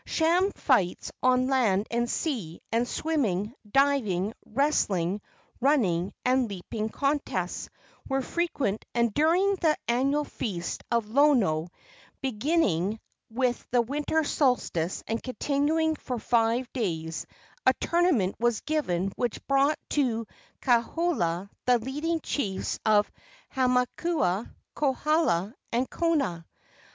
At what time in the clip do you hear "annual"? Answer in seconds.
9.87-10.23